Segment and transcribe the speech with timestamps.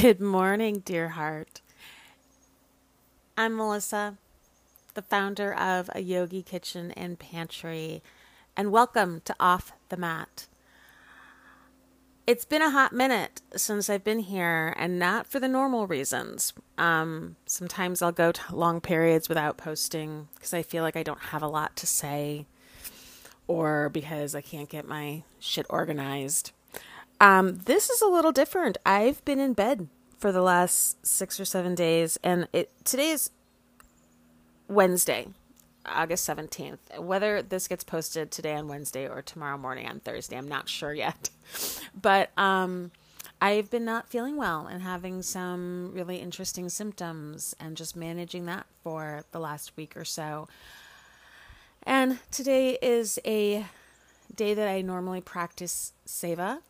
[0.00, 1.60] Good morning, dear heart.
[3.36, 4.16] I'm Melissa,
[4.94, 8.02] the founder of a yogi kitchen and pantry,
[8.56, 10.46] and welcome to Off the Mat.
[12.26, 16.54] It's been a hot minute since I've been here, and not for the normal reasons.
[16.78, 21.24] Um, sometimes I'll go to long periods without posting because I feel like I don't
[21.24, 22.46] have a lot to say,
[23.46, 26.52] or because I can't get my shit organized.
[27.20, 28.78] Um, this is a little different.
[28.86, 29.88] I've been in bed
[30.18, 33.30] for the last six or seven days, and it today is
[34.68, 35.28] Wednesday,
[35.84, 36.80] August seventeenth.
[36.98, 40.94] Whether this gets posted today on Wednesday or tomorrow morning on Thursday, I'm not sure
[40.94, 41.30] yet.
[42.00, 42.92] But um,
[43.42, 48.64] I've been not feeling well and having some really interesting symptoms, and just managing that
[48.84, 50.46] for the last week or so.
[51.82, 53.66] And today is a
[54.32, 56.60] day that I normally practice seva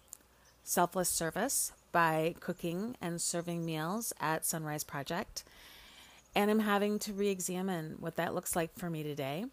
[0.64, 5.44] selfless service by cooking and serving meals at Sunrise Project.
[6.34, 9.44] And I'm having to re examine what that looks like for me today.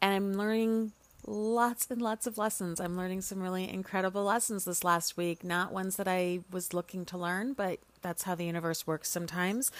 [0.00, 0.92] And I'm learning
[1.26, 2.80] lots and lots of lessons.
[2.80, 7.04] I'm learning some really incredible lessons this last week, not ones that I was looking
[7.06, 9.70] to learn, but that's how the universe works sometimes.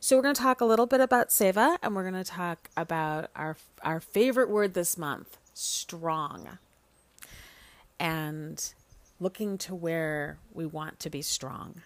[0.00, 2.68] So we're going to talk a little bit about seva and we're going to talk
[2.76, 6.58] about our our favorite word this month, strong.
[8.00, 8.72] And
[9.18, 11.82] looking to where we want to be strong.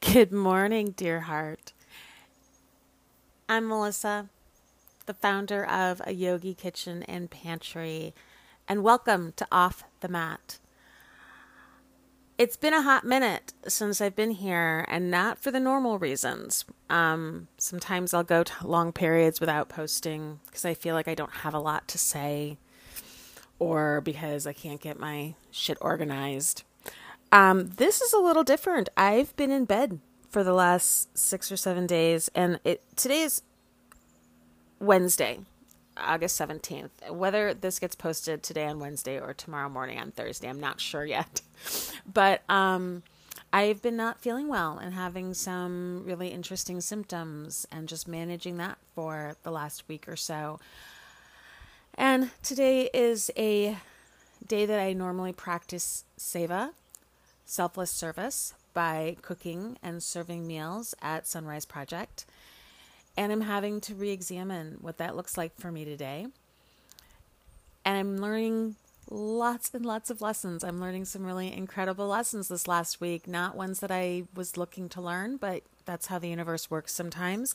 [0.00, 1.72] Good morning, dear heart.
[3.48, 4.28] I'm Melissa,
[5.06, 8.14] the founder of a yogi kitchen and pantry,
[8.68, 10.58] and welcome to Off the Mat.
[12.36, 16.64] It's been a hot minute since I've been here, and not for the normal reasons.
[16.88, 21.32] Um, sometimes I'll go to long periods without posting because I feel like I don't
[21.32, 22.58] have a lot to say
[23.58, 26.62] or because I can't get my shit organized.
[27.32, 28.88] Um, this is a little different.
[28.96, 33.42] I've been in bed for the last six or seven days, and it today is
[34.78, 35.40] Wednesday,
[35.96, 37.10] August 17th.
[37.10, 41.04] Whether this gets posted today on Wednesday or tomorrow morning on Thursday, I'm not sure
[41.04, 41.40] yet.
[42.12, 43.02] But um,
[43.52, 48.78] I've been not feeling well and having some really interesting symptoms and just managing that
[48.94, 50.60] for the last week or so.
[52.42, 53.76] Today is a
[54.46, 56.70] day that I normally practice seva,
[57.44, 62.24] selfless service, by cooking and serving meals at Sunrise Project.
[63.16, 66.26] And I'm having to re examine what that looks like for me today.
[67.84, 68.76] And I'm learning
[69.10, 70.64] lots and lots of lessons.
[70.64, 74.88] I'm learning some really incredible lessons this last week, not ones that I was looking
[74.90, 77.54] to learn, but that's how the universe works sometimes.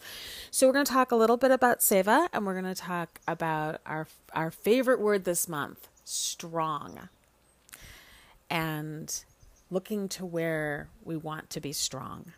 [0.52, 3.20] So we're going to talk a little bit about seva and we're going to talk
[3.28, 7.10] about our our favorite word this month, strong.
[8.50, 9.24] And
[9.72, 12.34] looking to where we want to be strong.